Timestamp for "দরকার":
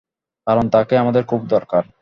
1.47-1.83